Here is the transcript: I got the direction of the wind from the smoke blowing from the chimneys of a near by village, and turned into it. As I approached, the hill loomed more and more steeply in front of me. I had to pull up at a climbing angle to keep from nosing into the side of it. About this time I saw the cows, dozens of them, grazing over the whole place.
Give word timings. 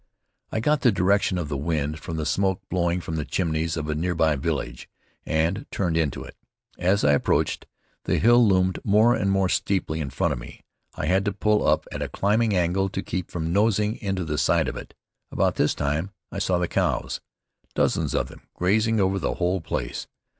I 0.51 0.59
got 0.61 0.81
the 0.81 0.91
direction 0.91 1.37
of 1.37 1.47
the 1.47 1.55
wind 1.55 1.99
from 1.99 2.17
the 2.17 2.25
smoke 2.25 2.59
blowing 2.71 3.01
from 3.01 3.17
the 3.17 3.23
chimneys 3.23 3.77
of 3.77 3.87
a 3.87 3.93
near 3.93 4.15
by 4.15 4.35
village, 4.35 4.89
and 5.27 5.67
turned 5.69 5.95
into 5.95 6.23
it. 6.23 6.35
As 6.79 7.03
I 7.03 7.11
approached, 7.13 7.67
the 8.05 8.17
hill 8.17 8.43
loomed 8.43 8.79
more 8.83 9.13
and 9.13 9.29
more 9.29 9.47
steeply 9.47 9.99
in 9.99 10.09
front 10.09 10.33
of 10.33 10.39
me. 10.39 10.63
I 10.95 11.05
had 11.05 11.23
to 11.25 11.31
pull 11.31 11.67
up 11.67 11.85
at 11.91 12.01
a 12.01 12.09
climbing 12.09 12.55
angle 12.55 12.89
to 12.89 13.03
keep 13.03 13.29
from 13.29 13.53
nosing 13.53 13.95
into 13.97 14.25
the 14.25 14.39
side 14.39 14.67
of 14.67 14.75
it. 14.75 14.95
About 15.31 15.57
this 15.57 15.75
time 15.75 16.09
I 16.31 16.39
saw 16.39 16.57
the 16.57 16.67
cows, 16.67 17.21
dozens 17.75 18.15
of 18.15 18.27
them, 18.27 18.47
grazing 18.55 18.99
over 18.99 19.19
the 19.19 19.35
whole 19.35 19.61
place. 19.61 20.07